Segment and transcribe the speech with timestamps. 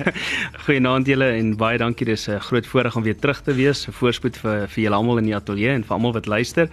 [0.66, 2.06] Goeienaand julle en baie dankie.
[2.06, 3.88] Dis 'n groot voorreg om weer terug te wees.
[3.90, 6.68] Voorspoed vir vir julle almal in die ateljee en vir almal wat luister.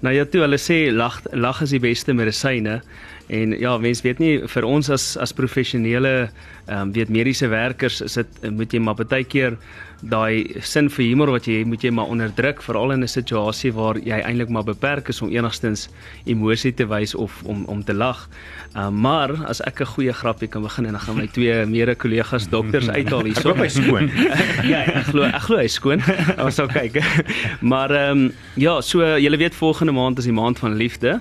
[0.00, 2.80] Nou ja, toe hulle sê lag lag is die beste medisyne.
[3.26, 6.30] En ja, mens weet nie vir ons as as professionele
[6.64, 9.58] ehm um, weet mediese werkers is dit moet jy maar baie keer
[10.00, 13.96] daai sin vir humor wat jy moet jy maar onderdruk veral in 'n situasie waar
[13.96, 15.88] jy eintlik maar beperk is om enigstens
[16.24, 18.28] emosie te wys of om om te lag.
[18.76, 21.94] Uh, maar as ek 'n goeie grappie kan begin en dan gaan my twee mede
[21.94, 23.50] kollegas dokters uithaal hierso.
[23.50, 24.10] Ek hoop hy skoon.
[24.72, 26.00] ja, ek glo ek glo hy skoon.
[26.38, 27.00] Ons sal kyk.
[27.72, 31.20] maar ehm um, ja, so julle weet volgende maand is die maand van liefde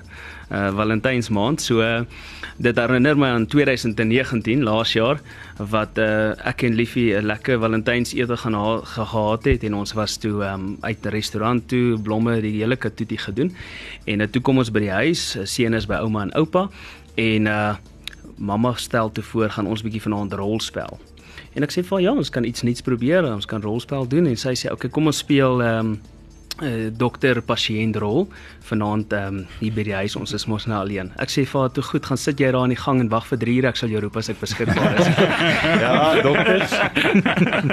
[0.54, 1.62] uh Valentynsmaand.
[1.62, 2.04] So uh,
[2.58, 5.22] dit herinner my aan 2019 laas jaar
[5.58, 10.44] wat uh ek en Liefie 'n lekker Valentynsete gaan gehad het en ons was toe
[10.46, 13.56] um uit 'n restaurant toe blomme die hele katoetie gedoen.
[14.06, 16.70] En uh, toe kom ons by die huis, seun is by ouma en oupa
[17.16, 17.76] en uh
[18.38, 21.00] mamma stel toe voor gaan ons bietjie vanaand rolspel.
[21.54, 24.38] En ek sê vir ja, ons kan iets nuuts probeer, ons kan rolspel doen en
[24.38, 26.00] sy sê okay, kom ons speel um
[26.62, 28.28] uh, dokter pasiënt rol
[28.68, 31.12] vanaand ehm um, hier by die huis ons is mos nou alleen.
[31.22, 33.28] Ek sê vir haar toe goed gaan sit jy daar in die gang en wag
[33.28, 35.08] vir 3 ure ek sal jou roep as ek beskikbaar is.
[35.84, 36.72] ja, dokters.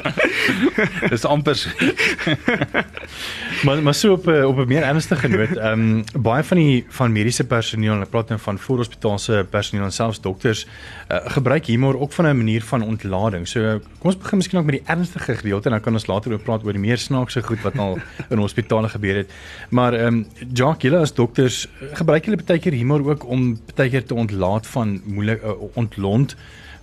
[1.12, 1.58] Dis amper
[3.64, 6.84] maar maar so op eh, op 'n meer ernstige noot, ehm um, baie van die
[6.88, 10.66] van mediese personeel, en ek praat nou van voorhospitaalse personeel en selfs dokters,
[11.08, 13.48] uh, gebruik humor ook van 'n manier van ontlading.
[13.48, 16.32] So kom ons begin miskien ook met die ernstige gedeelte en dan kan ons later
[16.32, 17.98] oor praat oor die meer snaakse goed wat al
[18.30, 19.30] in hospitale gebeur het.
[19.68, 23.90] Maar ehm um, Jacques, julle as dokters, gebruik julle baie keer humor ook om baie
[23.90, 26.36] keer te ontlaat van moeilik uh, ontlont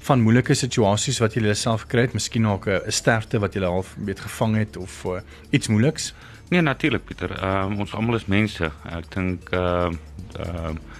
[0.08, 3.96] van moeilike situasies wat jy self kry het, miskien ook 'n sterfte wat jy half
[3.98, 5.20] weet gevang het of uh,
[5.52, 6.14] iets moeiliks?
[6.50, 7.32] Nee, natuurlik Pieter.
[7.32, 8.72] Ehm uh, ons almal is mense.
[8.86, 9.98] Ek dink ehm
[10.40, 10.96] uh, ehm uh,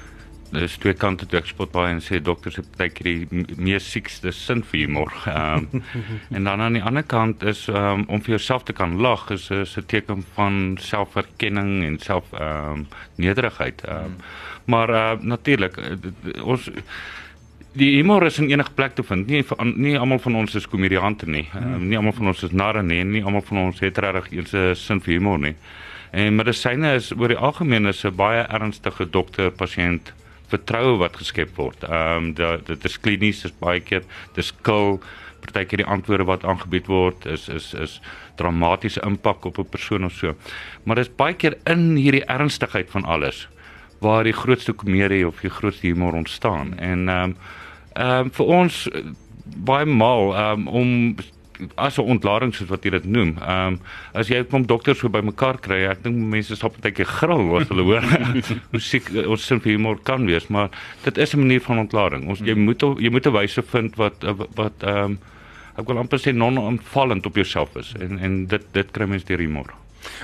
[0.52, 3.84] dis twee kante toe ek spot baie en sê dokters het baie keer die meer
[3.84, 5.14] siekste sin vir humor.
[5.26, 5.84] Ehm um,
[6.36, 9.50] en dan aan die ander kant is um, om vir jouself te kan lag is
[9.52, 13.82] 'n teken van selferkenning en self ehm um, nederigheid.
[13.88, 14.16] Ehm um,
[14.66, 15.80] maar uh, natuurlik
[16.44, 16.72] ons
[17.78, 19.28] die humor is in enige plek te vind.
[19.28, 19.44] Nie
[19.76, 21.48] nie almal van ons is komediante nie.
[21.52, 21.74] Hmm.
[21.74, 23.04] Uh, nie almal van ons is narre nie.
[23.04, 25.56] Nie almal van ons het regtig eens 'n sin vir humor nie.
[26.12, 30.14] En medisyne is oor die algemeen is 'n baie ernstige dokter-pasiënt
[30.48, 31.84] vertroue wat geskep word.
[31.84, 34.04] Ehm um, dit is klinies is baie keer
[34.36, 35.00] dis kil
[35.44, 38.00] partykeer die antwoorde wat aangebied word is is is
[38.36, 40.36] dramatiese impak op 'n persoon of so.
[40.84, 43.48] Maar dis baie keer in hierdie ernstigheid van alles
[44.00, 46.78] waar die grootste komedie of die grootste humor ontstaan.
[46.78, 47.36] En ehm um,
[47.98, 49.02] ehm um, vir ons eh,
[49.66, 50.90] baie maal um, om
[51.76, 53.38] as 'n ontlading soos wat jy dit noem.
[53.42, 53.80] Ehm um,
[54.14, 57.84] as jy kom dokters so bymekaar kry, ek dink mense 'n bietjie gril as hulle
[57.84, 58.04] hoor
[58.72, 60.70] hoe siek ons sin vir humor kan wees, maar
[61.04, 62.28] dit is 'n manier van ontlading.
[62.30, 64.24] Ons jy moet jy moet 'n wyse vind wat
[64.56, 65.20] wat ehm um,
[65.78, 69.40] ek wil amper sê non-aanvallend op jouself is en en dit dit kry mense deur
[69.40, 69.74] humor.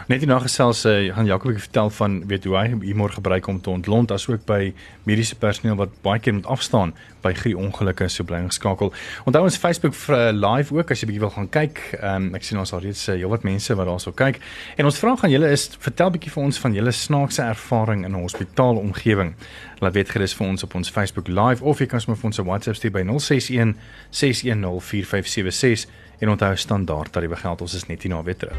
[0.08, 3.62] Net hierna gesels uh, gaan Jakob ek vertel van weet hoe hy humor gebruik om
[3.62, 4.74] te ontlont asook by
[5.08, 6.94] mediese personeel wat baie keer moet afstaan
[7.24, 8.92] by grie ongelukke so bly geskakel.
[9.28, 11.82] Onthou ons Facebook uh, live ook as jy bietjie wil gaan kyk.
[12.02, 14.42] Um, ek sien ons al reeds uh, heelwat mense wat daarso kyk.
[14.78, 18.12] En ons vraag aan julle is vertel bietjie vir ons van julle snaakse ervaring in
[18.12, 19.34] 'n hospitaalomgewing.
[19.84, 22.40] Laat weet gerus vir ons op ons Facebook live of jy kan sommer vir ons
[22.40, 23.76] 'n WhatsApp stuur by 061
[24.10, 28.56] 610 4576 en onthou standaard tariewe geld ons is net hier na weer terug.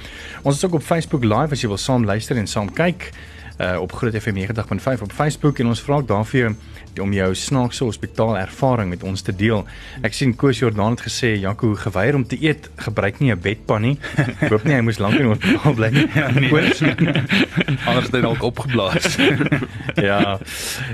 [0.43, 3.13] Ons is ook op Facebook live as jy wil saam luister en saam kyk
[3.61, 6.55] uh, op Groot FM 90.5 op Facebook en ons vra ook daarvoor
[7.01, 9.65] om jou snaakse hospitaal ervaring met ons te deel.
[10.07, 13.83] Ek sien Koos Jordaan het gesê Jaco geweier om te eet, gebruik nie 'n bedpan
[13.83, 13.99] nie.
[14.17, 16.07] Ek hoop nie hy moes lank in hospitaal bly nie.
[16.15, 16.51] Ja, nee.
[17.89, 19.17] Anders het hy dalk opgeblaas.
[20.09, 20.39] ja.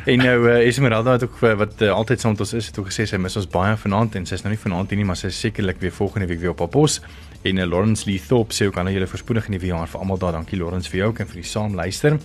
[0.07, 2.79] En nou uh, Esmeralda het ook uh, wat uh, altyd saam met ons is, het
[2.79, 5.17] ook gesê sy mis ons baie vanaand en sy's nou nie vanaand hier nie, maar
[5.17, 7.01] sy sekerlik weer volgende week weer op haar pos.
[7.43, 10.19] En uh, Lawrence Lee Thorpe sê ook aan julle voorspoedig in die jaar vir almal
[10.19, 10.33] daar.
[10.33, 12.19] Dankie Lawrence vir jou ook en vir die saam luister.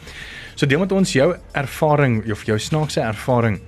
[0.56, 3.60] So deel met ons jou ervaring of jou snaakse ervaring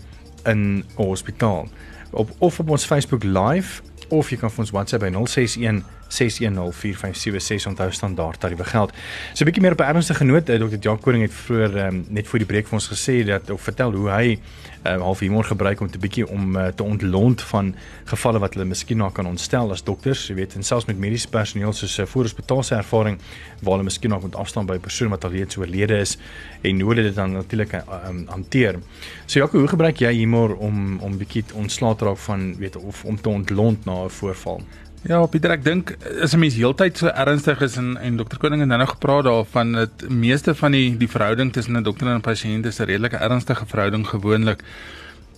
[0.48, 1.68] in 'n hospitaal.
[2.12, 7.68] Op of op ons Facebook live of jy kan vir ons WhatsApp by 061 6104576
[7.68, 8.94] onthou standaard tariewe geld.
[9.34, 10.78] So 'n bietjie meer op 'n ernstige noot, eh, Dr.
[10.80, 13.92] Jacques Koring het vroeër um, net voor die breek vir ons gesê dat of vertel
[13.92, 14.40] hoe hy
[14.88, 17.76] uh, half humor gebruik om te bietjie om uh, te ontlont van
[18.06, 21.30] gevalle wat hulle miskien na kan ontstel as dokters, jy weet, en selfs met mediese
[21.30, 23.20] personeel soos 'n uh, voorhospitaalse ervaring
[23.62, 26.18] waar hulle miskien nog moet afstaan by 'n persoon wat al reeds oorlede is
[26.62, 28.80] en hoe hulle dit dan natuurlik um, hanteer.
[29.26, 33.06] So Jacques, hoe gebruik jy humor om om bietjie ontslae te raak van weet of
[33.06, 34.62] om te ontlont na 'n voorval?
[35.08, 38.60] Ja, Pieter, ek dink as 'n mens heeltyd so ernstig is en en dokter Koning
[38.60, 42.20] het nou nog gepraat daarvan dat meeste van die die verhouding tussen 'n dokter en
[42.20, 44.64] 'n pasiënt is 'n redelike ernstige verhouding gewoonlik.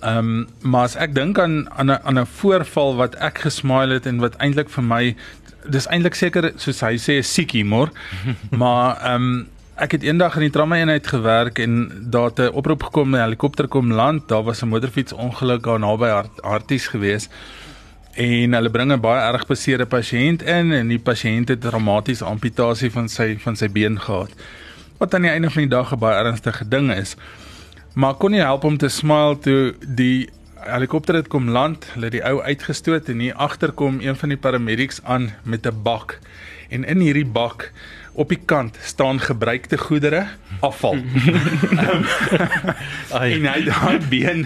[0.02, 3.94] Ehm um, maar as ek dink aan aan 'n aan 'n voorval wat ek gesmile
[3.94, 5.16] het en wat eintlik vir my
[5.70, 7.92] dis eintlik seker soos hy sê siek humor,
[8.62, 12.56] maar ehm um, ek het eendag in die trauma eenheid gewerk en daar het 'n
[12.56, 17.30] oproep gekom 'n helikopter kom land, daar was 'n motorfiets ongeluk daar naby Harties geweest
[18.20, 22.92] en hulle bring 'n baie erg beseerde pasiënt in en die pasiënt het dramatiese amputasie
[22.92, 24.32] van sy van sy been gehad.
[24.98, 27.16] Wat aan die einde van die dag 'n baie ernstige ding is.
[27.94, 32.12] Maar kon nie help om te smile toe die helikopter het kom land, hulle het
[32.12, 36.20] die ou uitgestoot en hier agter kom een van die paramedics aan met 'n bak.
[36.70, 37.72] En in hierdie bak
[38.20, 40.26] op die kant staan gebruikte goedere
[40.60, 40.94] afval.
[40.94, 42.06] um,
[43.34, 44.46] en hy daai been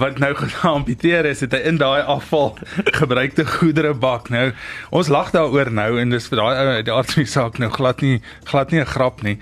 [0.00, 2.56] wat nou geamputeer is, het hy in daai afval
[2.98, 4.30] gebruikte goedere bak.
[4.34, 4.48] Nou
[4.90, 8.18] ons lag daaroor nou en dis vir daai ou die aardse saak nou glad nie
[8.50, 9.38] glad nie 'n grap nie.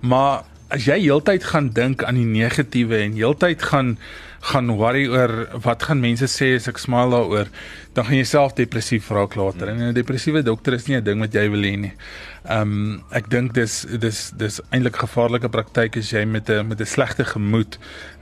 [0.00, 3.98] Maar as jy heeltyd gaan dink aan die negatiewe en heeltyd gaan
[4.40, 7.50] gaan worry oor wat gaan mense sê as ek smile daaroor,
[7.94, 9.68] dan gaan jy self depressief raak later.
[9.68, 11.92] En 'n depressiewe dokter is nie 'n ding wat jy wil hê nie.
[12.48, 16.80] Ehm um, ek dink dis dis dis eintlik gevaarlike praktyk as jy met 'n met
[16.80, 17.78] 'n slegte gemoed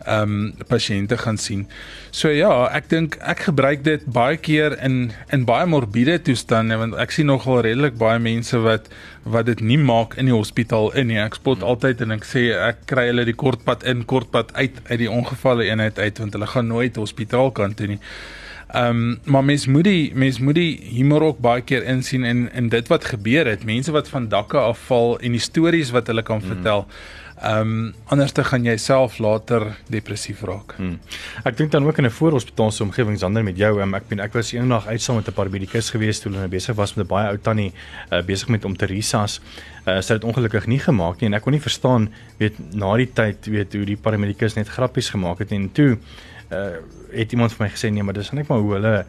[0.06, 1.68] ehm um, pasiënte gaan sien.
[2.10, 6.94] So ja, ek dink ek gebruik dit baie keer in in baie morbiede toestande want
[6.94, 8.88] ek sien nogal redelik baie mense wat
[9.32, 11.20] wat dit nie maak in die hospitaal in nie.
[11.22, 14.98] Ek spot altyd en ek sê ek kry hulle die kortpad in, kortpad uit uit
[15.04, 18.00] die ongevalle eenheid uit want hulle gaan nooit hospitaal kan toe nie.
[18.68, 22.52] Ehm um, maar mens moet die mens moet die humor ook baie keer insien in
[22.52, 23.64] in dit wat gebeur het.
[23.64, 26.52] Mense wat van dakke afval en die stories wat hulle kan mm.
[26.52, 26.87] vertel.
[27.42, 30.72] Ehm um, anders te gaan jy self later depressief raak.
[30.76, 30.96] Hmm.
[31.46, 33.80] Ek dink dan ook in 'n voorhospitaalse omgewing sonder met jou.
[33.80, 36.48] Um, ek ben ek was eendag uit saam met 'n paar medikus gewees toe hulle
[36.48, 37.72] besig was met 'n baie ou tannie
[38.12, 39.40] uh, besig met om te risas.
[39.87, 42.08] Uh, sy het ongelukkig nie gemaak nie en ek kon nie verstaan
[42.38, 45.98] weet na die tyd weet hoe die paramedikus net grappies gemaak het en toe
[46.50, 46.76] uh
[47.09, 49.05] het iemand vir my gesê nee, maar dis net maar hoe hulle uh,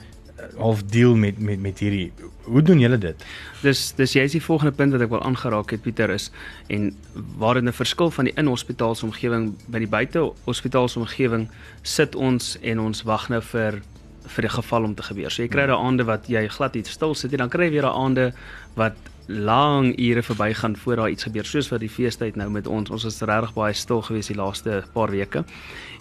[0.57, 2.11] half deel met met met hierdie
[2.43, 3.25] hoe doen julle dit?
[3.61, 6.29] Dis dis jy is die volgende punt wat ek wil aangeraak het Pieter is
[6.67, 6.89] en
[7.37, 11.49] waar dit 'n verskil van die inhospitaalse omgewing by die buite hospitaalse omgewing
[11.83, 13.81] sit ons en ons wag nou vir
[14.29, 15.31] vir die geval om te gebeur.
[15.31, 17.71] So jy kry daai aande wat jy glad iets stil sit en dan kry jy
[17.71, 18.33] weer daai aande
[18.75, 18.95] wat
[19.27, 23.05] lang ure verbygaan voor daar iets gebeur soos wat die feestyd nou met ons ons
[23.05, 25.43] is regtig baie stil gewees die laaste paar weke.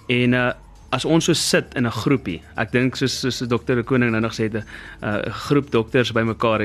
[0.09, 0.53] En uh
[0.91, 4.21] as ons so sit in 'n groepie, ek dink soos soos dokter De Koning nou
[4.21, 4.65] nog het, 'n
[5.03, 6.61] uh, groep dokters bymekaar.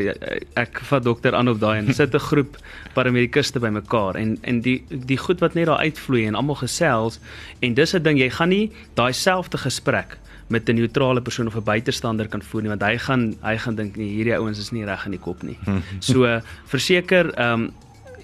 [0.56, 2.58] Ek vat dokter aan op daai en sit 'n groep
[2.94, 7.20] paramedikuste bymekaar en en die die goed wat net daar uitvloei en almal gesels
[7.60, 11.56] en dis 'n ding jy gaan nie daai selfde gesprek met 'n neutrale persoon of
[11.56, 14.72] 'n buitestander kan voer nie want hy gaan hy gaan dink nee hierdie ouens is
[14.72, 15.58] nie reg in die kop nie.
[16.00, 17.74] So verseker ehm um,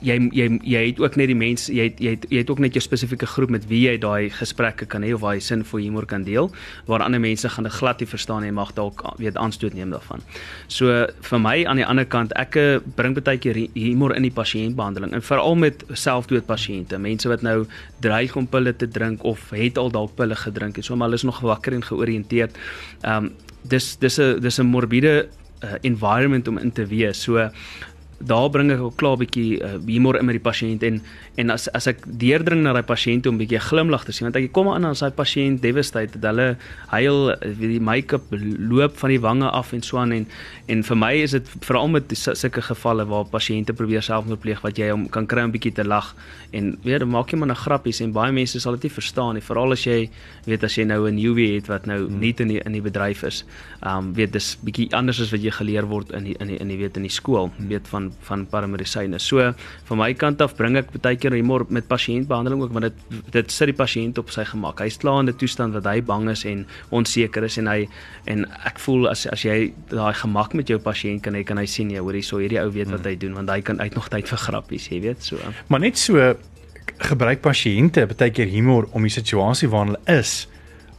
[0.02, 2.62] jy jy jy het ook net die mense jy het, jy het, jy het ook
[2.64, 5.64] net jou spesifieke groep met wie jy daai gesprekke kan hê of waar jy sin
[5.68, 6.52] vir humor kan deel
[6.88, 10.24] waar ander mense gaan dit glad nie verstaan en mag dalk weet aanstoot neem daarvan.
[10.68, 14.34] So vir my aan die ander kant ek eh, bring baie keer humor in die
[14.34, 17.66] pasiëntbehandeling en veral met selfdood pasiënte, mense wat nou
[18.04, 21.20] dreig om pille te drink of het al dalk pille gedrink en so maar hulle
[21.20, 22.58] is nog wakker en georiënteerd.
[23.04, 23.32] Ehm um,
[23.70, 25.28] dis dis 'n dis 'n morbiede
[25.64, 27.22] uh, environment om in te wees.
[27.22, 27.50] So
[28.20, 31.02] daar bring ek ook klaar 'n bietjie uh, humor in met die pasiënt en
[31.36, 34.36] en as as ek deurdring na daai pasiënt om 'n bietjie glimlag te sien want
[34.36, 36.58] ek kom aan as daai pasiënt devastated hulle
[36.88, 40.28] huil weet die make-up loop van die wange af en so aan en
[40.68, 44.78] en vir my is dit veral met sulke gevalle waar pasiënte probeer selfmoord pleeg wat
[44.78, 46.16] jy om kan kry om bietjie te lag
[46.52, 49.34] en weet dan maak jy maar 'n grappies en baie mense sal dit nie verstaan
[49.34, 50.10] nie veral as jy
[50.46, 52.20] weet as jy nou 'n newbie het wat nou hmm.
[52.20, 53.46] nie in die in die bedryf is
[53.82, 56.68] um weet dis bietjie anders as wat jy geleer word in die in die in
[56.68, 59.20] die weet in die skool weet van van paramedisyne.
[59.20, 59.54] So
[59.90, 63.52] van my kant af bring ek baie keer humor met pasiëntbehandeling ook want dit dit
[63.52, 64.84] sit die pasiënt op sy gemak.
[64.84, 67.88] Hy's klaar in 'n toestand wat hy bang is en onseker is en hy
[68.26, 71.66] en ek voel as as jy daai gemak met jou pasiënt kan hê kan hy
[71.66, 74.10] sien jy hoor hierso hierdie ou weet wat hy doen want hy kan uit nog
[74.10, 75.38] tyd vir grappies, jy weet so.
[75.68, 76.36] Maar net so
[76.98, 80.48] gebruik pasiënte baie keer humor om die situasie waarin hulle is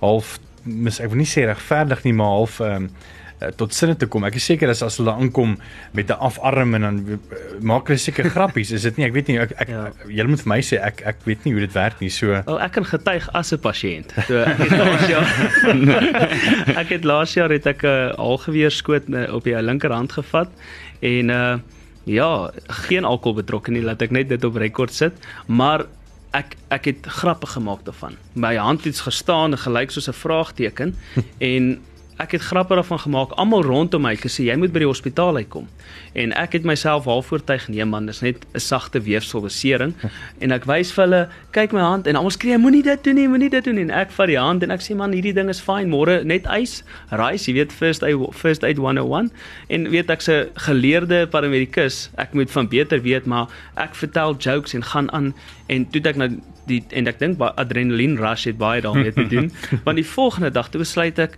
[0.01, 2.93] half mis ek wil nie sê regverdig nie maar half ehm um,
[3.41, 4.25] uh, tot sinne te kom.
[4.29, 5.57] Ek is seker as as hulle aankom
[5.93, 7.19] met 'n afarm en dan uh,
[7.61, 9.07] maak hulle seker grappies, is dit nie?
[9.07, 9.89] Ek weet nie ek, ek ja.
[10.09, 12.11] julle moet vir my sê ek ek weet nie hoe dit werk nie.
[12.11, 14.15] So Wel, ek kan getuig as 'n pasiënt.
[14.29, 15.29] So ek het laas jaar
[16.85, 20.49] ek het laas jaar het ek 'n uh, algeweer skoot uh, op die linkerhand gevat
[21.01, 21.59] en uh
[22.05, 25.17] ja, geen alkohol betrokke nie, laat ek net dit op rekord sit,
[25.47, 25.87] maar
[26.37, 28.17] ek ek het grappe gemaak daarvan.
[28.39, 30.95] My hand het gestaan gelyk soos 'n vraagteken
[31.39, 31.81] en
[32.21, 33.33] ek het grappe daarvan gemaak.
[33.41, 35.69] Almal rondom my het gesê jy moet by die hospitaal uitkom.
[36.19, 39.95] En ek het myself half oortuig nee man, dis net 'n sagte weefselbesering.
[40.43, 41.23] en ek wys vir hulle,
[41.53, 43.87] kyk my hand en almal skree moenie dit doen nie, moenie dit doen nie.
[43.89, 45.89] En ek vat die hand en ek sê man, hierdie ding is fyn.
[45.89, 49.31] Môre net ys, rice, jy weet first aid first aid 101.
[49.69, 54.75] En weet ek se geleerde paramedikus, ek moet van beter weet, maar ek vertel jokes
[54.75, 55.35] en gaan aan
[55.71, 56.31] en toe ek nou
[56.71, 59.51] die en ek dink adrenalien rush het baie daarmee te doen.
[59.87, 61.37] Want die volgende dag toe besluit ek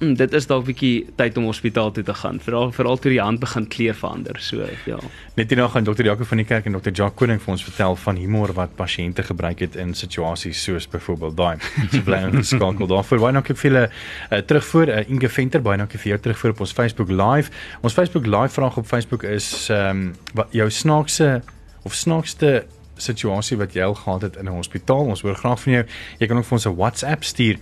[0.00, 2.40] mm, dit is dalk bietjie tyd om hospitaal toe te gaan.
[2.42, 4.98] Veral veral toe die hand begin kleur verander so ja.
[5.36, 7.96] Net hierna gaan dokter Jaco van die kerk en dokter Jacques Koning vir ons vertel
[8.04, 11.56] van humor wat pasiënte gebruik het in situasies soos byvoorbeeld daai.
[11.96, 13.20] So bly ons skakel daarvoor.
[13.22, 14.92] Baie dankie vir julle uh, terugvoer.
[14.92, 17.52] Uh, Inge Venter baie dankie vir jou terugvoer op ons Facebook live.
[17.82, 21.40] Ons Facebook live vraag op Facebook is ehm um, wat jou snaakse
[21.86, 22.64] of snaakste
[22.96, 25.06] situasie wat jy al gehad het in 'n hospitaal.
[25.06, 25.84] Ons hoor graag van jou.
[26.18, 27.56] Jy kan ook vir ons 'n WhatsApp stuur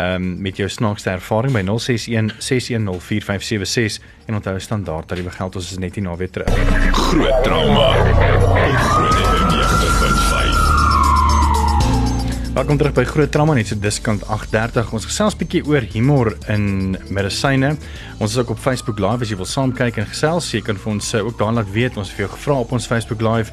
[0.00, 5.70] um, met jou snaakste ervaring by 061 6104576 en onthou standaard dat die geld ons
[5.72, 6.52] is net nie na weer terug.
[6.92, 7.92] Groot trauma.
[8.16, 9.26] Groot
[12.56, 14.94] Welkom terug by Groot Trauma net so diskant 8:30.
[14.96, 17.76] Ons gesels 'n bietjie oor humor in medisyne.
[18.18, 20.50] Ons is ook op Facebook Live as jy wil saam kyk en gesels.
[20.50, 21.96] Jy kan vir ons eh, ook daar laat weet.
[21.96, 23.52] Ons het vir jou gevra op ons Facebook Live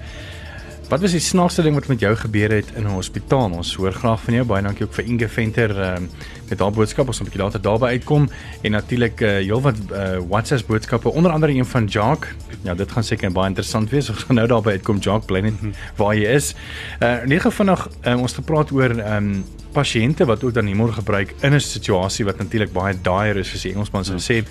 [0.94, 3.50] Wat was die snaakste ding wat met jou gebeur het in 'n hospitaal?
[3.52, 4.46] Ons hoor graag van jou.
[4.46, 6.10] Baie dankie ook vir Inge Venter um,
[6.50, 7.08] met haar boodskap.
[7.08, 8.30] Ons gaan 'n bietjie later daarby uitkom
[8.62, 12.30] en natuurlik uh, heelwat uh, WhatsApp boodskappe, onder andere een van Jacques.
[12.62, 14.10] Ja, dit gaan seker baie interessant wees.
[14.10, 15.54] Ons gaan nou daarby uitkom Jacques, bly net
[15.96, 16.56] waar jy is.
[17.02, 21.34] Uh nie gevinnig uh, ons gepraat oor ehm um, pasiënte wat ook dan humor gebruik
[21.42, 24.46] in 'n situasie wat natuurlik baie dire is, soos die Engelsman sou sê.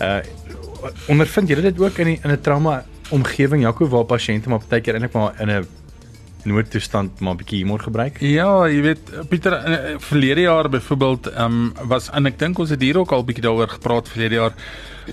[0.00, 0.18] Uh
[1.06, 4.80] ondervind jy dit ook in die, in 'n trauma omgewing Jaco waar pasiënte maar baie
[4.80, 5.66] keer eintlik maar in 'n
[6.44, 8.20] noodtoestand maar 'n bietjie humor gebruik?
[8.20, 12.70] Ja, jy weet Pieter eh, verlede jaar byvoorbeeld ehm um, was en ek dink ons
[12.70, 14.54] het hier ook al bietjie daaroor gepraat verlede jaar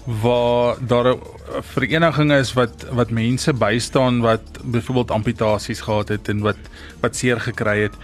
[0.05, 1.19] waar daar 'n
[1.61, 6.57] vereniging is wat wat mense bystaan wat byvoorbeeld amputasies gehad het en wat
[6.99, 7.95] wat seer gekry het.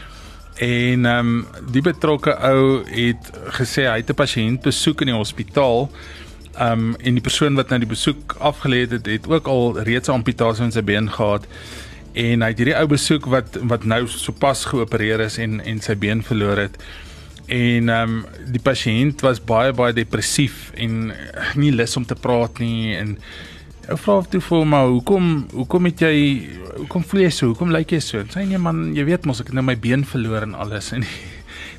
[0.57, 5.15] En ehm um, die betrokke ou het gesê hy het 'n pasiënt besoek in die
[5.15, 5.89] hospitaal.
[6.57, 10.07] Ehm um, en die persoon wat nou die besoek afgelê het, het ook al reeds
[10.07, 11.45] 'n amputasie in sy been gehad
[12.17, 15.95] en hy het hierdie ou besoek wat wat nou sopas geopereer is en en sy
[15.99, 16.79] been verloor het.
[17.47, 21.13] En ehm um, die pasiënt was baie baie depressief en
[21.55, 23.15] nie lus om te praat nie en
[23.87, 26.15] ek vra toe vir hom maar hoekom hoekom het jy
[26.81, 27.53] hoekom voel jy so?
[27.53, 28.25] Hoekom lyk jy so?
[28.33, 31.05] Sy nee man, jy weet mos ek het nou my been verloor en alles en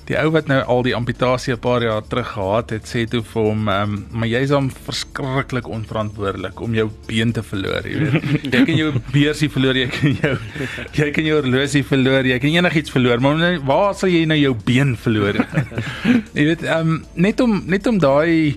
[0.08, 3.22] die, ou wat nou al die amputasie 'n paar jaar terug gehad het, sê toe
[3.22, 8.22] vir hom, um, "Maar jy's hom verskriklik onverantwoordelik om jou been te verloor, jy weet.
[8.54, 10.38] Jy kan jou beursie verloor, jy kan jou
[10.92, 14.38] jy kan jou horlosie verloor, jy kan enigiets verloor, maar nou, waar sal jy nou
[14.38, 15.34] jou been verloor?"
[16.38, 18.56] jy weet, um, net om net om daai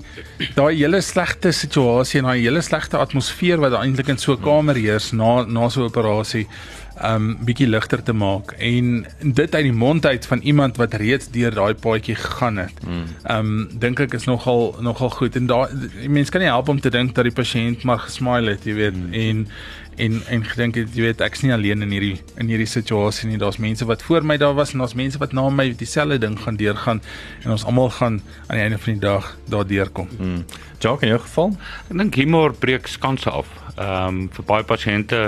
[0.55, 4.75] daai hele slegte situasie en daai hele slegte atmosfeer wat eintlik in so 'n kamer
[4.75, 6.47] heers na na so 'n operasie
[7.03, 11.31] um bietjie ligter te maak en dit uit die mond uit van iemand wat reeds
[11.33, 12.81] deur daai paadjie gegaan het.
[12.85, 13.03] Mm.
[13.35, 15.67] Um dink ek is nogal nogal goed en daai
[16.07, 18.97] mense kan nie help om te dink dat die pasiënt maar gesmile het, jy weet,
[18.97, 19.13] mm.
[19.13, 19.47] en
[20.01, 23.39] en en gedink het jy weet ek's nie alleen in hierdie in hierdie situasie nie.
[23.41, 26.39] Daar's mense wat voor my daar was en daar's mense wat na my dieselfde ding
[26.41, 27.01] gaan deurgaan
[27.43, 30.09] en ons almal gaan aan die einde van die dag daardeur kom.
[30.17, 30.45] Mm.
[30.81, 31.51] Jacques, in jou geval?
[31.89, 33.49] Ek dink humor breek skanse af.
[33.77, 35.19] Ehm um, vir baie pasiënte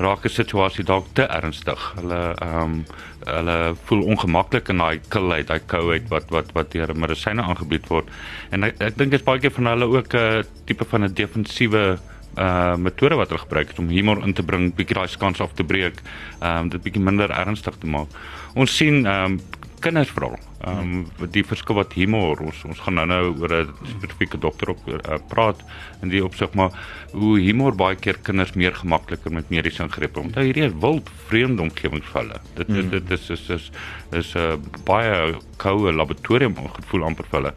[0.00, 1.82] raak 'n situasie dalk te ernstig.
[2.00, 2.84] Hulle ehm um,
[3.26, 8.08] hulle voel ongemaklik in daai kilheid, daai kouheid wat wat wat deur medisyne aangebied word.
[8.50, 11.04] En ek, ek dink dit is baie keer van hulle ook 'n uh, tipe van
[11.04, 11.98] 'n defensiewe
[12.36, 15.52] uh metode wat hulle gebruik het om humor in te bring, bietjie daai skans af
[15.54, 16.00] te breek,
[16.40, 18.08] ehm um, dit bietjie minder ernstig te maak.
[18.54, 19.40] Ons sien ehm um,
[19.82, 20.36] kinders veral.
[20.62, 24.70] Ehm um, die verskil wat humor ons ons gaan nou nou oor 'n spesifieke dokter
[24.70, 25.62] op uh, praat
[26.02, 26.70] in die opsig maar
[27.12, 30.30] hoe humor baie keer kinders meer gemakliker met mediese ingrepe om.
[30.34, 32.38] Nou hierdie is wild vreemde omgewing vir hulle.
[32.56, 33.70] Dit dit dit is is is
[34.12, 37.54] is 'n uh, baie koue laboratorium gevoel amper vir hulle.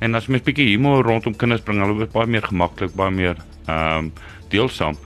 [0.00, 3.36] En as mens bietjie humor rondom kinders bring, hulle word baie meer gemaklik, baie meer
[3.68, 4.12] ehm um,
[4.48, 4.96] deelsaam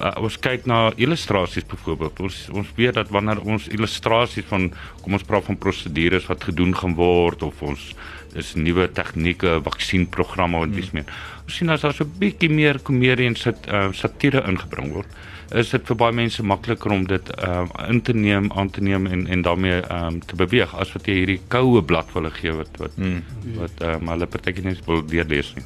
[0.00, 2.22] uh, ons kyk na illustrasies byvoorbeeld.
[2.24, 4.70] Ons ons weet dat wanneer ons illustrasies van
[5.02, 7.92] kom ons praat van prosedures wat gedoen gaan word of ons
[8.38, 11.08] is nuwe tegnieke, vaksienprogramme en dis meer.
[11.44, 15.08] Ons sien as daar so 'n bietjie meer komedie en sit uh, satire ingebring word
[15.54, 19.06] is dit vir baie mense makliker om dit uh, in te neem, aan te neem
[19.06, 22.80] en en daarmee um, te beweeg as wat jy hierdie koue blad wil gee wat
[22.82, 23.22] wat mm.
[23.60, 25.64] wat um, hulle partykeer nie wil deurlees nie.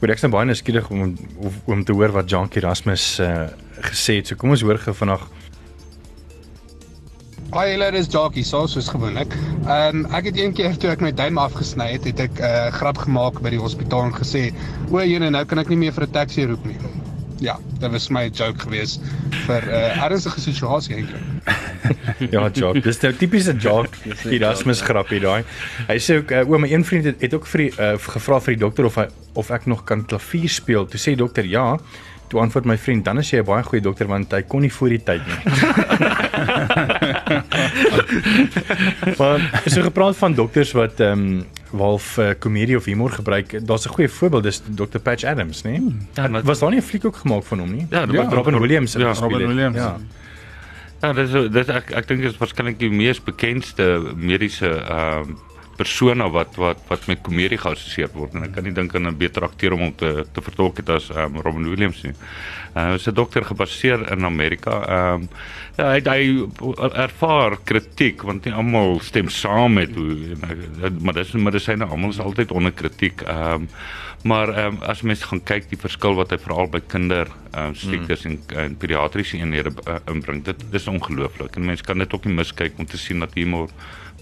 [0.00, 3.46] Goed, ek is baie nuuskierig om, om om te hoor wat Jankie Erasmus uh,
[3.90, 4.30] gesê het.
[4.30, 5.42] So kom ons hoor gou vanaand.
[7.54, 9.36] Hi, hulle is Jackie, so soos gewoonlik.
[9.68, 12.50] Ehm um, ek het een keer toe ek my duim afgesny het, het ek 'n
[12.50, 14.50] uh, grap gemaak by die hospitaal en gesê:
[14.90, 17.03] "O, jene, nou kan ek nie meer vir 'n taxi roep nie."
[17.44, 19.02] Ja, dit was my joke geweest
[19.44, 21.24] vir 'n uh, ernstige situasie eintlik.
[22.34, 22.80] ja, joke.
[22.80, 23.98] Dis nou tipiese joke.
[24.32, 25.44] Erasmus grappie daai.
[25.90, 28.40] Hy sê ook uh, o, my een vriend het, het ook vir die, uh, gevra
[28.40, 30.88] vir die dokter of hy of ek nog kan klavier speel.
[30.88, 31.76] Toe sê die dokter ja.
[32.26, 34.72] Toe antwoord my vriend, dan is jy 'n baie goeie dokter want hy kon nie
[34.72, 35.36] voor die tyd nie.
[39.20, 43.66] maar so gepraat van dokters wat ehm um, walf uh, komedie of humor gebruik.
[43.66, 44.98] Daar's 'n goeie voorbeeld, dis Dr.
[45.02, 45.70] Patch Adams, né?
[45.70, 45.96] Nee?
[46.14, 47.86] Ja, was daar nie 'n fliek ook gemaak van hom nie?
[47.90, 48.92] Ja, ja Robin Williams.
[48.92, 49.76] Ja, Robin Williams.
[49.76, 49.96] Ja.
[51.00, 55.36] Ja, dis dis ek ek dink dit is waarskynlik die mees bekendste mediese ehm uh,
[55.76, 59.18] persona wat wat wat met komedie geassosieer word en ek kan nie dink aan 'n
[59.18, 62.14] beter akteur om te te vertolk het as um, Robin Williams nie.
[62.74, 64.82] Uh, hy is 'n dokter gebaseer in Amerika.
[64.86, 65.28] Ehm um,
[65.76, 70.36] ja, hy hy ervaar kritiek want nie almal stem saam met hoe
[71.00, 73.22] maar dis medisyne almal is altyd onder kritiek.
[73.22, 73.68] Ehm um,
[74.24, 77.66] Maar ehm um, as mense gaan kyk die verskil wat hy veral by kinder ehm
[77.66, 78.30] um, siektes mm.
[78.30, 81.58] en, en pediatriese eenhede uh, inbring, dit dis ongelooflik.
[81.58, 83.68] En mense kan dit ook nie miskyk om te sien dat humor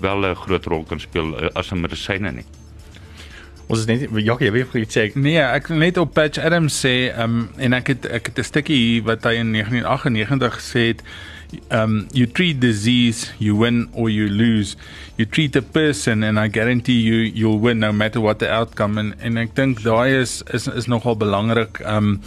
[0.00, 2.44] wel 'n groot rol kan speel uh, as 'n medisyne nie.
[3.66, 7.11] Ons is net ja, jy weet jy sê nee, ek net op Patch Adams sê
[7.11, 10.87] ehm um, en ek het ek het 'n stukkie hier wat hy in 1998 gesê
[10.92, 11.02] het
[11.70, 14.76] um, you treat disease, you win or you lose.
[15.16, 18.98] You treat a person, and I guarantee you, you'll win no matter what the outcome.
[18.98, 21.83] En en ek dink daai is is is nogal belangrik.
[21.85, 22.20] Um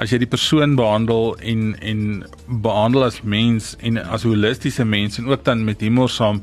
[0.00, 2.04] as jy die persoon behandel en en
[2.46, 6.42] behandel as mens en as holistiese mens en ook dan met humor saam,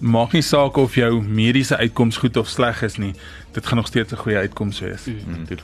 [0.00, 3.12] maak nie saak of jou mediese uitkoms goed of sleg is nie.
[3.52, 5.04] Dit gaan nog steeds 'n goeie uitkoms wees.
[5.04, 5.58] Mm -hmm.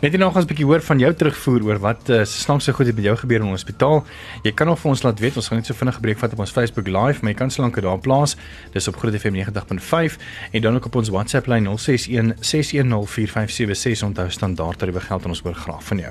[0.00, 2.94] Net nog ons 'n bietjie hoor van jou terugvoer oor wat uh, snaakse goed het
[2.94, 4.04] met jou gebeur in die hospitaal.
[4.42, 5.36] Jy kan nog vir ons laat weet.
[5.36, 7.74] Ons gaan net so vinnig gebreek vat op ons Facebook Live, maar jy kan solank
[7.74, 8.36] dit daar plaas.
[8.72, 10.18] Dis op Groot FM 90.5
[10.50, 15.28] en dan ook op ons WhatsApp lyn 061 610 4576 onthou standaard tariewe geld en
[15.28, 16.10] ons hoor graag van jou.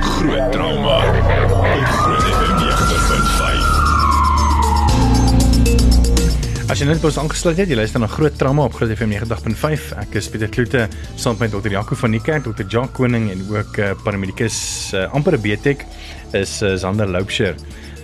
[0.00, 1.00] Groot trauma.
[1.86, 2.61] Groot FM
[6.82, 9.84] jy net ons aangesluit het, jy luister na Groot Trauma op Groot FM 90.5.
[10.02, 10.88] Ek is Pieter Kloete
[11.20, 11.70] saam met Dr.
[11.70, 12.64] Jaco van die kerk, Dr.
[12.66, 14.56] Jacques Koning en ook uh, paramedikus
[14.98, 15.84] uh, amper BTech
[16.34, 17.54] is uh, Zander Loupsher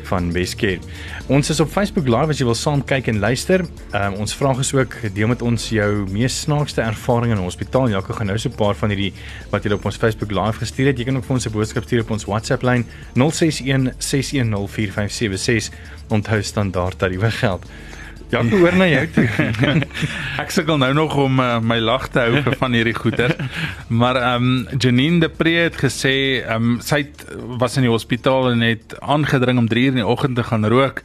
[0.06, 0.78] van Weskeer.
[1.26, 3.66] Ons is op Facebook Live as jy wil saam kyk en luister.
[3.90, 7.90] Um, ons vra gesoek deel met ons jou mees snaakste ervarings in 'n hospitaal.
[7.90, 9.12] Jaco gaan nou so 'n paar van hierdie
[9.50, 10.98] wat jy op ons Facebook Live gestuur het.
[10.98, 12.86] Jy kan ook vir ons 'n boodskap stuur op ons WhatsApp lyn
[13.18, 15.74] 061 610 4576.
[16.08, 17.66] Onthou standaard tariewe geld.
[18.28, 19.24] Ja, ek hoor na jou toe.
[20.42, 23.30] Ek sukkel nou nog om uh, my lag te hou van hierdie goeie.
[23.88, 27.24] Maar ehm um, Janine de Pre het gesê ehm um, sy het,
[27.60, 30.68] was in die hospitaal en het aangedring om 3 uur in die oggend te gaan
[30.68, 31.02] rook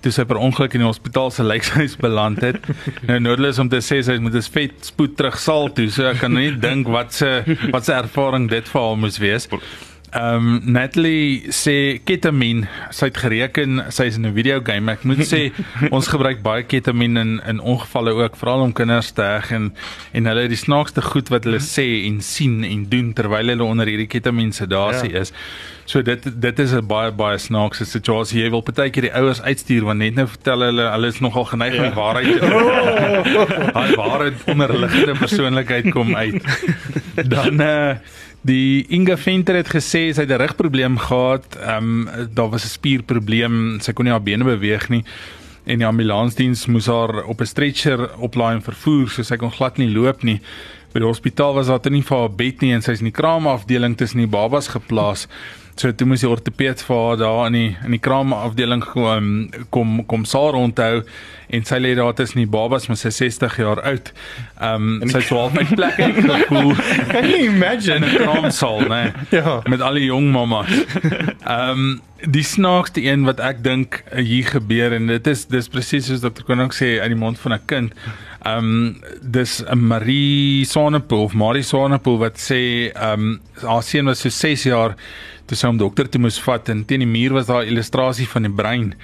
[0.00, 2.62] toe sy per ongeluk in die hospitaal se lijkhuis beland het.
[3.08, 5.90] nou noodloos om te sê sy moet 'n vet spoed terug saal toe.
[5.90, 7.42] So ek kan nie dink wat se
[7.74, 9.48] wat se ervaring dit vir haar moes wees.
[10.10, 14.90] Ehm um, Natalie sê ketamine, sy het gereken sy is in 'n video game.
[14.90, 15.52] Ek moet sê
[15.96, 19.70] ons gebruik baie ketamine in in ongevalle ook, veral om kinders te heg en
[20.12, 23.86] en hulle die snaakste goed wat hulle sê en sien en doen terwyl hulle onder
[23.86, 25.20] hierdie ketamine sedasie ja.
[25.20, 25.32] is.
[25.86, 28.42] So dit dit is 'n baie baie snaakse situasie.
[28.42, 31.78] Jy wil partykeer die ouers uitstuur want net nou vertel hulle hulle is nogal geneig
[31.78, 31.94] om ja.
[31.94, 33.46] waarheid te sê.
[33.78, 36.42] Hulle ware onderliggende persoonlikheid kom uit.
[37.34, 37.96] Dan uh,
[38.42, 41.56] die Inga Venter het gesê sy het 'n rugprobleem gehad.
[41.60, 43.80] Ehm um, daar was 'n spierprobleem.
[43.80, 45.04] Sy kon nie haar bene beweeg nie
[45.64, 49.76] en die ambulansdiens moes haar op 'n stretcher oplaai en vervoer, so sy kon glad
[49.76, 50.40] nie loop nie.
[50.92, 53.20] By die hospitaal was daar nie vir haar bed nie en sy is in die
[53.20, 55.28] kraamafdeling tussen die babas geplaas.
[55.76, 59.28] So toe moes die ortopeed vir haar daar in die in die kraamafdeling kom
[59.70, 61.02] kom kom saar onthou
[61.50, 64.12] en sy lê daar tussen die babas maar sy 60 jaar oud.
[64.60, 66.74] Ehm um, sy swaal my plek en gevoel.
[67.12, 69.02] Can you imagine 'n kraamsaal, né?
[69.30, 69.60] Ja.
[69.66, 70.70] Met al die jong mamas.
[71.44, 76.10] Ehm um, die snaakste een wat ek dink hier gebeur en dit is dis presies
[76.10, 77.94] soos dokter Koning sê uit die mond van 'n kind.
[78.44, 84.04] Ehm um, dis 'n Marie Sonnepool of Marie Sonnepool wat sê ehm um, haar seun
[84.06, 84.96] was so 6 jaar
[85.50, 88.28] toe sy hom dokter toe moes vat en teen die muur was daar 'n illustrasie
[88.30, 88.94] van die brein.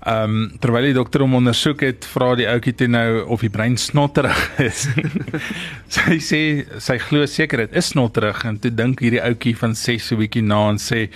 [0.00, 3.52] Ehm um, terwyl die dokter hom ondersoek het, vra die ouetjie toe nou of die
[3.52, 4.88] brein snotterig is.
[5.96, 6.40] sy sê
[6.80, 10.42] sy glo seker dit is snotterig en toe dink hierdie ouetjie van 6 so bietjie
[10.42, 11.10] na en sê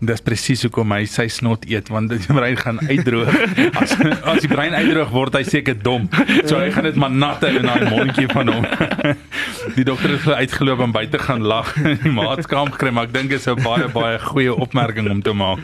[0.00, 3.30] dis presies hoekom hy sy snot eet want die brein gaan uitdroog.
[3.80, 3.94] As
[4.32, 6.08] as die brein uitdroog word hy seker dom.
[6.48, 8.68] So hy gaan dit maar nat in daai mondjie van hom.
[9.76, 13.28] Die dokter het uitgeloop en buite gaan lag in die maatskaap gekry, maar ek dink
[13.30, 15.60] dit is 'n baie baie goeie opmerking om te maak.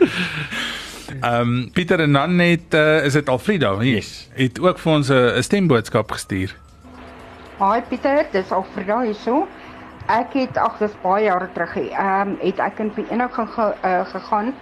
[1.21, 3.73] Ehm um, Pieter en dan net uh, is dit Alfrida.
[3.81, 4.29] Yes.
[4.37, 6.55] Het ook vir ons 'n stemboodskap gestuur.
[7.57, 9.47] Hi Pieter, dis Alfrida hierso.
[10.07, 11.73] Ek het ag dis baie jare terug.
[11.77, 14.53] Ehm um, het ek in vereniging ge, uh, gegaan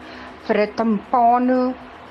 [0.47, 1.57] vir 'n timpano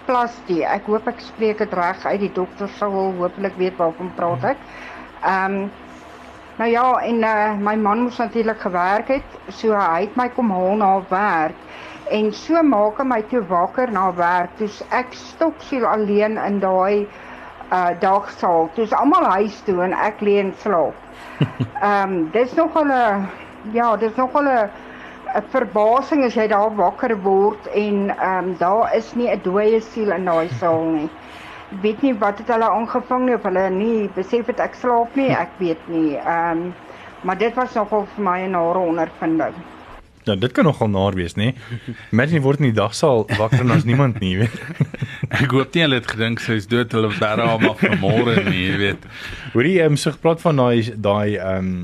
[0.06, 0.60] plastie.
[0.74, 2.20] Ek hoop ek spreek dit reg uit.
[2.20, 4.62] Die dokter sou hopelik weet waarvan praat ek.
[5.22, 5.70] Ehm um,
[6.60, 10.50] nou ja, en uh, my man moes natuurlik gewerk het, so hy het my kom
[10.54, 11.58] haal na werk.
[12.10, 14.54] En so maak hy my toe wakker na werk.
[14.62, 17.08] Dis ek stoksiel alleen in daai
[17.72, 18.70] uh dagsaal.
[18.74, 20.94] Dis almal huis toe en ek lê en slaap.
[21.82, 22.92] Ehm um, dis nog 'n
[23.72, 24.48] ja, dis nog 'n
[25.34, 29.80] 'n verbasing as jy daar wakker word en ehm um, daar is nie 'n dooie
[29.80, 31.10] siel in daai saal nie.
[31.72, 35.14] Ek weet nie wat het hulle aangevang nie of hulle nie besef het ek slaap
[35.16, 36.16] nie, ek weet nie.
[36.16, 36.74] Ehm um,
[37.24, 39.54] maar dit was nogal vir my 'n nare ondervinding.
[40.24, 41.50] Ja, dit kan nogal naar wees, nê?
[42.12, 44.54] Imagine word in die dagsaal wakker en as niemand nie, weet.
[45.42, 48.62] Ek hoop nie hulle het gedink sy is dood hulle bera hom af vanmôre nie,
[48.70, 49.04] jy weet.
[49.52, 51.76] Hoorie, ehm um, so gepraat van daai daai ehm um,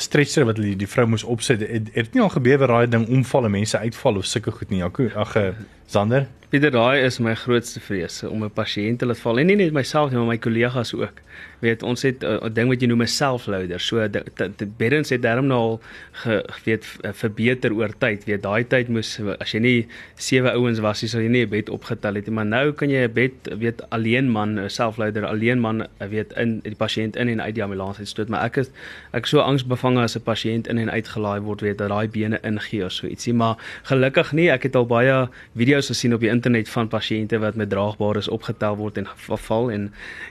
[0.00, 1.60] stretcher wat die, die vrou moes opsit.
[1.64, 4.52] Het, het dit nie al gebeur waar daai ding omval en mense uitval of sulke
[4.52, 4.80] goed nie?
[4.84, 5.34] Ag, ag
[5.86, 6.26] Sander.
[6.52, 9.72] Pieter, daai is my grootste vrees om 'n pasiënt te laat val en nie net
[9.72, 11.22] myself nie, maar my kollegas ook
[11.62, 13.80] weet ons het eh, 'n uh, ding wat jy noem 'n self-loader.
[13.80, 14.08] So
[14.76, 15.80] beddens het darm nou al
[16.12, 18.24] ge, weet verbeter oor tyd.
[18.24, 21.48] Weet daai tyd moes as jy nie sewe ouens was, jy sal jy nie 'n
[21.48, 25.26] bed opgetel het nie, maar nou kan jy 'n bed weet alleen man, 'n self-loader
[25.26, 28.70] alleen man weet in die pasiënt in en uit die ambulans uitstoot, maar ek is
[29.12, 32.84] ek so angsbevange as 'n pasiënt in en uitgelaai word, weet dat daai bene ingee
[32.84, 34.50] of so ietsie, maar gelukkig nie.
[34.50, 35.28] Ek het al baie
[35.72, 39.86] video's gesien op die internet van pasiënte wat met draagbares opgetel word en geval en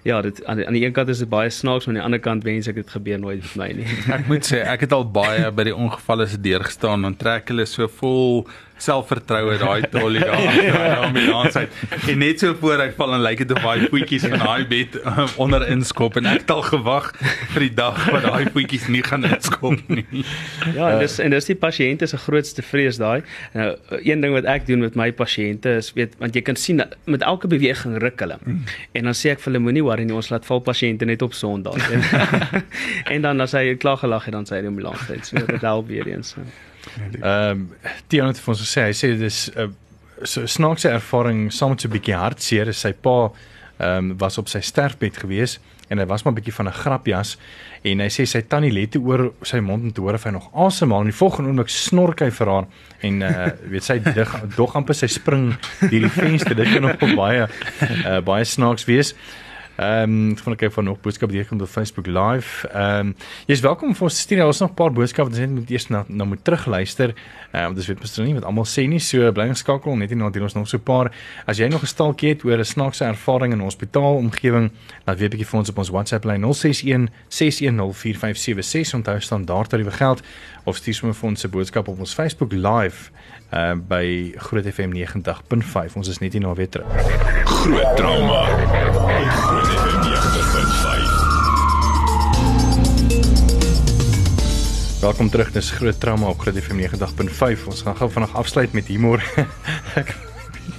[0.06, 2.06] ja, dit aan die, aan die een kant is dit baie snaaks maar aan die
[2.06, 3.88] ander kant wens ek dit gebeur nooit met my nie.
[4.18, 7.50] ek moet sê ek het al baie by die ongevalle se deur gestaan en trek
[7.50, 8.46] hulle so vol
[8.82, 11.74] selfvertroue daai tollie daar om die aansit.
[12.10, 14.98] En net so voor hy val en lyk dit of daai voetjies in daai bed
[15.04, 17.12] um, onder inskop en ek het al gewag
[17.54, 20.06] vir die dag wat daai voetjies nie gaan inskop nie.
[20.76, 23.22] Ja, en dis en dis die pasiënte se grootste vrees daai.
[23.58, 23.68] Nou
[24.00, 27.26] een ding wat ek doen met my pasiënte is weet want jy kan sien met
[27.28, 28.38] elke beweging ruk hulle.
[28.98, 31.36] En dan sê ek vir hulle moenie worry nie, ons laat val pasiënte net op
[31.38, 31.80] Sondag.
[33.14, 35.26] en dan as hy klaar gelag het dan sê hy die ambulans het.
[35.28, 36.36] So dit help weer eens.
[36.36, 36.71] So.
[37.22, 37.70] Ehm um,
[38.08, 39.70] Tiaan het vir ons gesê hy sê dis 'n uh,
[40.24, 42.74] so snaakse ervaring saam met so 'n bietjie hartseer.
[42.74, 43.32] Sy pa
[43.80, 45.60] ehm um, was op sy sterfbed gewees
[45.92, 47.38] en hy was maar 'n bietjie van 'n grapjas
[47.84, 50.32] en hy sê sy tannie lê te oor sy mond om te hoor of hy
[50.32, 52.68] nog asemhaal en die volgende oomblik snork hy vir haar
[53.02, 57.16] en uh weet sy dig, dog amper sy spring deur die venster dit kan nog
[57.16, 57.48] baie
[58.06, 59.16] uh, baie snaaks wees.
[59.80, 62.68] Ehm um, ek wil kyk van nog boodskappe hier kom op Facebook live.
[62.68, 63.16] Ehm um,
[63.48, 64.46] jy's welkom vir ons te stuur.
[64.46, 67.14] Ons nog 'n paar boodskappe, dis net moet eers na na moet terugluister.
[67.52, 69.00] Ehm um, dis weet mos nie wat almal sê nie.
[69.00, 71.12] So bly geskakel net hier na hier ons nog so 'n paar.
[71.46, 74.72] As jy nog 'n staaltjie het oor 'n snaakse ervaring in hospitaal omgewing,
[75.06, 78.94] laat weet bietjie vir ons op ons WhatsApp lyn 061 610 4576.
[78.94, 80.22] Onthou standaard tariewe geld
[80.66, 83.12] of stuur sommer vir ons 'n boodskap op ons Facebook live
[83.52, 85.94] uh by Groot FM 90.5.
[85.96, 86.88] Ons is net hier na weer terug.
[87.46, 88.46] Groot trauma.
[88.46, 91.32] Groot FM 90.5.
[95.02, 95.52] Welkom terug.
[95.52, 97.66] Dis Groot Trauma op Groot FM 90.5.
[97.68, 99.24] Ons gaan gou vanaand afsluit met humor.
[100.00, 100.16] Ek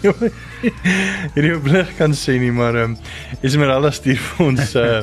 [0.02, 2.96] Hierdie blik kan sê nie, maar ehm um,
[3.42, 5.02] Esmeralda stuur vir ons uh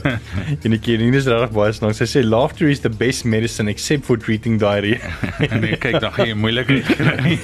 [0.65, 2.01] en ek ken nie is regtig baie snaaks.
[2.01, 5.11] Sy sê laughter is the best medicine except for treating diarrhea.
[5.63, 7.37] nee, kyk, dan jy moeilikheid kry.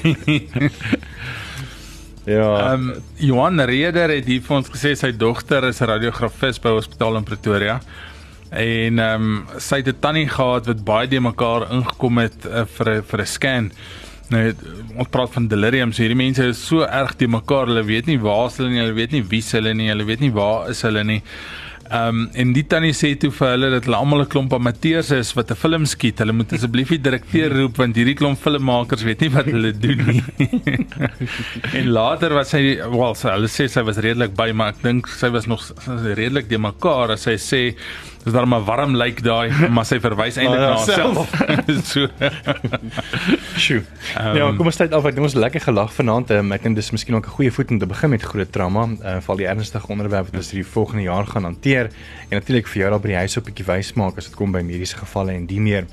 [2.36, 2.50] ja.
[2.72, 6.76] Ehm um, Johan Reder het hier vir ons gesê sy dogter is 'n radiografis by
[6.80, 7.80] Hospitaal in Pretoria.
[8.52, 12.66] En ehm um, sy het 'n tannie gehad wat baie de mekaar ingekom het uh,
[12.78, 13.72] vir vir 'n scan.
[14.34, 14.42] Nou
[14.96, 15.92] ons praat van delirium.
[15.94, 17.70] So hierdie mense is so erg te mekaar.
[17.70, 20.34] Hulle weet nie waar hulle nie, hulle weet nie wie hulle nie, hulle weet nie
[20.34, 21.22] waar is hulle nie.
[21.86, 25.12] Ehm um, en die tannie sê toe vir hulle dat hulle almal 'n klomp amateurs
[25.14, 26.18] is wat 'n film skiet.
[26.18, 30.02] Hulle moet asseblief die direkteur roep want hierdie klomp filmmakers weet nie wat hulle doen
[30.10, 30.24] nie.
[31.78, 35.08] en later was sy wel, sy, hulle sê sy was redelik by, maar ek dink
[35.08, 37.62] sy was nog redelik de mekaar as sy sê
[38.26, 41.30] dis daar maar warm lyk daai, maar sy verwys eintlik na haarself.
[41.92, 42.08] so.
[43.62, 43.84] Sjoe.
[44.18, 45.06] Um, ja, kom ons tyd af.
[45.06, 46.34] Ek dink ons lekker gelag vanaand.
[46.34, 48.88] Um, ek dink dis miskien ook 'n goeie voet om te begin met groot trauma.
[48.98, 51.92] Uh, val die ernstige onderwerp wat ons hierdie volgende jaar gaan hanteer
[52.30, 54.36] en natuurlik vir jou daar by die huis op 'n bietjie wys maak as dit
[54.36, 55.86] kom by mediese gevalle en die meer.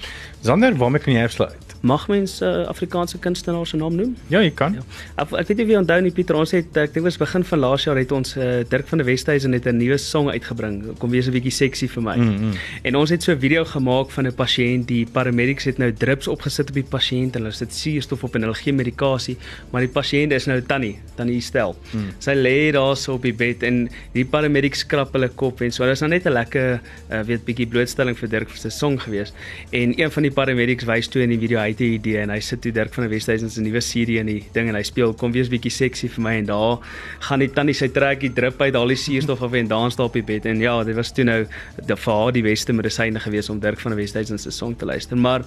[0.42, 1.76] Sander, waarmee kan jy afsluit?
[1.82, 4.16] Mag mens uh, Afrikaanse kunstenaar se naam noem?
[4.30, 4.74] Ja, jy kan.
[4.74, 4.82] Ja.
[5.22, 7.58] Ek, ek weet nie wie onthou nie Pieter, ons het ek dink was begin van
[7.58, 10.96] laas jaar het ons uh, Dirk van der Westhuizen het 'n nuwe song uitgebring.
[10.98, 12.16] Kom wees 'n bietjie seksie vir my.
[12.22, 12.52] Mm -hmm.
[12.82, 16.28] En ons het so 'n video gemaak van 'n pasiënt, die paramedics het nou drips
[16.28, 19.37] opgesit op die pasiënt en hulle sit suurstof op en hulle gee medikasie,
[19.70, 21.76] maar die pasiënt is nou tannie, tannie stel.
[21.92, 22.00] Mm.
[22.18, 25.85] Sy lê daar so op die bed en die paramedics skrap hulle kop en so.
[25.85, 26.80] Dit is nou net 'n lekker
[27.11, 29.32] uh, weet bietjie blootstelling vir Dirk se song gewees.
[29.70, 32.30] En een van die paramedics wys toe in die video hy het 'n idee en
[32.30, 34.82] hy sit toe Dirk van der Westhuizen se nuwe CD in die ding en hy
[34.82, 36.78] speel kom wees bietjie seksie vir my en daar
[37.20, 40.06] gaan die tannie sy trek die drip uit al die suurstof af en daar staan
[40.06, 41.46] op die bed en ja dit was toe nou
[41.87, 44.87] die vir haar die beste medisyne gewees om Dirk van der Westhuizen se song te
[44.87, 45.16] luister.
[45.16, 45.44] Maar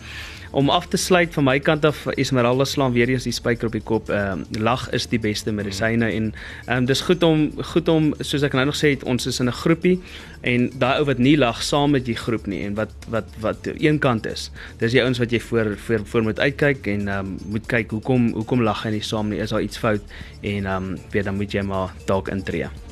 [0.52, 3.76] om af te sluit van my kant af Esmeralda slaan weer eens die spyker op
[3.76, 4.10] die kop.
[4.10, 6.32] Ehm uh, lag is die beste medisyne en
[6.66, 9.40] ehm um, dis goed om goed om soos ek nou nog sê het ons is
[9.40, 10.00] in 'n groepie
[10.42, 13.68] en daai ou wat nie lag saam met die groep nie en wat wat wat
[13.78, 14.50] een kant is
[14.80, 17.92] dis die ouens wat jy voor voor voor moet uitkyk en ehm um, moet kyk
[17.92, 20.02] hoekom hoekom lag hy nie saam nie is daar iets fout
[20.42, 22.85] en ehm um, weet dan moet jy maar dalk intree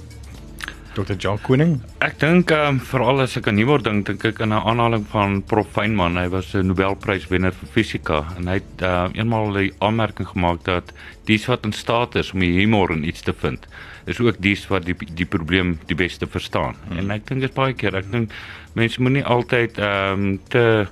[0.93, 1.15] Dr.
[1.17, 1.79] John Koning.
[2.05, 5.41] Ek dink um, veral as ek aan humor dink, dink ek aan 'n aanhaling van
[5.41, 6.17] Prof Feynman.
[6.17, 10.93] Hy was 'n Nobelpryswenner vir fisika en hy het uh, eenmal 'n aanmerking gemaak dat
[11.25, 13.67] dies wat in staat is om die humor in iets te vind,
[14.05, 16.75] is ook dies wat die die probleem die beste verstaan.
[16.87, 16.97] Hmm.
[16.97, 18.31] En ek dink dit baie keer, ek dink
[18.73, 20.87] mense moenie altyd ehm um, te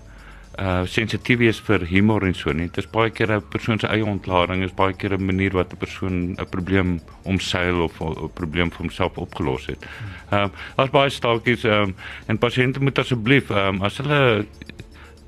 [0.59, 2.67] uh sensitief is vir humor en so nie.
[2.67, 5.71] Dit is baie keer 'n persoon se eie ontlading, is baie keer 'n manier wat
[5.73, 9.85] 'n persoon 'n probleem omseil of 'n probleem vir homself opgelos het.
[10.31, 11.95] Ehm um, as baie staaltjies ehm um,
[12.27, 14.45] en pasiënte moet asseblief ehm um, as hulle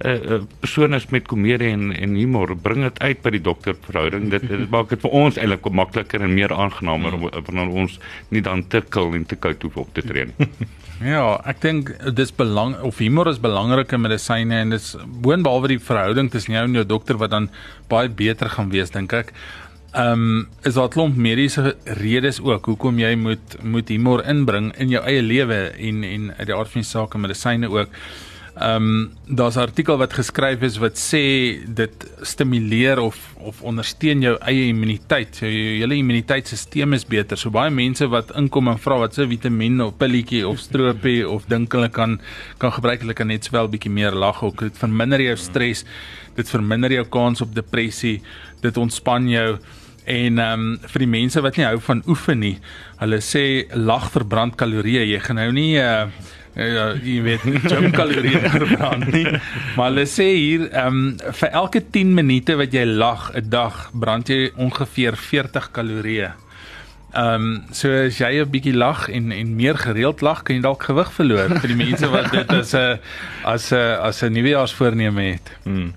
[0.03, 3.75] uh, uh, persoon is met komedie en en humor, bring dit uit by die dokter
[3.87, 4.29] verhouding.
[4.33, 8.41] Dit dit maak dit vir ons eintlik makliker en meer aangenaamer om wanneer ons nie
[8.41, 10.49] dan te kil en te koud hoef op te tree nie.
[11.03, 14.93] Ja, ek dink dis belang of humor is belangrike medisyne en dis
[15.25, 17.49] boonbehalwe die verhouding tussen jou en jou dokter wat dan
[17.91, 19.33] baie beter gaan wees dink ek.
[19.93, 24.71] Ehm um, is daar 'n klomp mediese redes ook hoekom jy moet moet humor inbring
[24.77, 27.89] in jou eie lewe en en uit die aard van die saak medisyne ook.
[28.53, 34.21] Ehm um, daar's 'n artikel wat geskryf is wat sê dit stimuleer of of ondersteun
[34.21, 35.35] jou eie immuniteit.
[35.35, 37.37] So jou hele immuniteitstelsel is beter.
[37.37, 41.45] So baie mense wat inkom en vra wat se vitamien of pilletjie of stroopie of
[41.47, 42.21] dink hulle kan
[42.57, 44.59] kan gebruik, hulle kan net sowel bietjie meer lag ook.
[44.59, 45.85] Dit verminder jou stres.
[46.35, 48.21] Dit verminder jou kans op depressie.
[48.61, 49.57] Dit ontspan jou
[50.05, 52.57] en ehm um, vir die mense wat nie hou van oefen nie,
[52.99, 55.05] hulle sê lag verbrand kalorieë.
[55.07, 56.07] Jy gaan nou nie uh
[56.53, 59.25] Ja, jy weet nie gym kalorieë verbrand nie.
[59.75, 63.89] Maar hulle sê hier, ehm um, vir elke 10 minute wat jy lag 'n dag,
[63.93, 66.33] brand jy ongeveer 40 kalorieë.
[67.13, 70.61] Ehm um, so as jy 'n bietjie lag en en meer gereeld lag, kan jy
[70.61, 72.99] dalk gewig verloor vir die mense wat dit as 'n
[73.45, 75.51] as 'n as 'n nuwejaarsvoorneme het.
[75.63, 75.93] Hmm.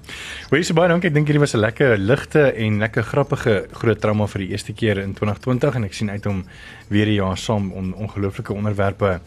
[0.49, 1.09] Hoe is baie dankie.
[1.09, 4.73] Ek dink hierdie was 'n lekker ligte en lekker grappige groot trauma vir die eerste
[4.73, 6.45] keer in 2020 en ek sien uit om
[6.89, 9.21] weer 'n jaar saam om ongelooflike onderwerpe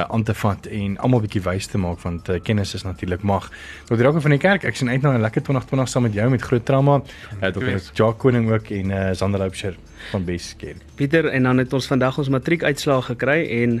[0.00, 3.22] uh, aan te vat en almal bietjie wys te maak want uh, kennis is natuurlik
[3.22, 3.50] mag.
[3.88, 4.02] Dr.
[4.06, 6.42] Rakke van die kerk, ek sien uit na 'n lekker 2020 saam met jou met
[6.42, 7.00] groot trauma.
[7.40, 7.78] Uh, Dr.
[7.92, 9.76] Jacques Koning ook en uh, Sander Loubser
[10.10, 10.82] van Beskerk.
[10.94, 13.76] Pieter en dan het ons vandag ons matriekuitslae gekry en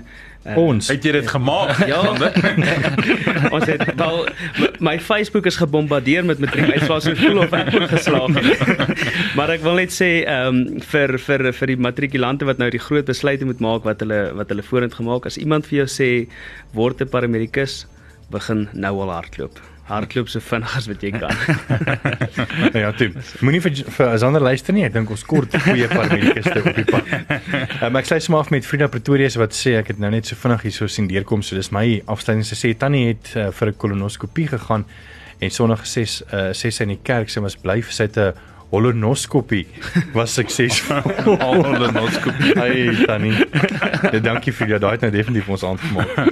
[0.46, 1.80] uh, ons het jy dit gemaak?
[1.90, 2.00] ja.
[3.56, 4.28] ons het wel
[4.80, 8.94] my Facebook is gebombardeer met matriekuitslae so voel of ek ook geslaag het.
[9.38, 12.82] maar ek wil net sê ehm um, vir vir vir die matrikulante wat nou die
[12.82, 16.10] groot besluite moet maak wat hulle wat hulle vorentoe gemaak as iemand vir jou sê
[16.76, 17.84] word 'n paramedikus
[18.30, 21.34] begin nou al hardloop hardloop so vinnig as wat jy kan.
[22.82, 23.16] ja, Tim.
[23.44, 24.86] Moenie vir vir Sander luister nie.
[24.86, 27.08] Ek dink ons kort goeie paramedikus te op die pad.
[27.80, 30.36] Um, ek sê sommer af met Frida Pretorius wat sê ek het nou net so
[30.38, 31.42] vinnig hier so sien deurkom.
[31.46, 34.84] So dis my afsluiting se sê Tannie het uh, vir 'n kolonoskopie gegaan
[35.40, 38.34] en Sondag gesê uh, sê sy in die kerk sy was bly sy het 'n
[38.70, 39.66] holonoskopie
[40.14, 41.02] was suksesvol.
[41.42, 42.52] holonoskopie.
[42.58, 43.34] Hey Tannie.
[44.12, 44.80] Ja, dankie vir jou.
[44.82, 46.30] Daai het nou definitief ons aangemaak.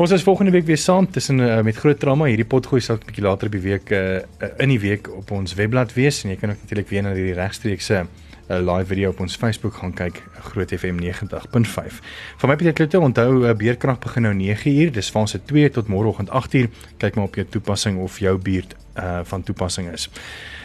[0.00, 2.30] ons is volgende week weer saam tussen uh, met groot drama.
[2.30, 4.22] Hierdie potgooi sal 'n bietjie later op die week uh,
[4.62, 7.38] in die week op ons webblad wees en jy kan ook natuurlik weer na hierdie
[7.38, 8.06] regstreekse
[8.48, 12.00] 'n live video op ons Facebook gaan kyk Groot FM 90.5.
[12.36, 14.92] Van my Pieter Kloete onthou beerkrag begin nou 9uur.
[14.92, 16.68] Dis van se 2 tot môreoggend 8uur.
[16.96, 20.10] Kyk maar op jou toepassing of jou buurt uh, van toepassing is.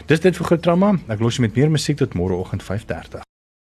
[0.06, 0.94] Dis dit vir groot drama.
[1.08, 3.29] Ek los jy met meer musiek tot môreoggend 5:30.